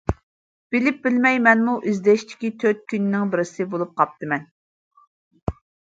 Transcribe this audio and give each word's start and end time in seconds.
بىلىپ-بىلمەي 0.75 1.37
مەنمۇ 1.49 1.75
ئىزدىنىشتىكى 1.93 2.53
تۆت 2.65 2.83
كونىنىڭ 2.95 3.37
بىرسى 3.37 3.71
بولۇپ 3.77 3.97
قاپتىمەن. 4.03 4.53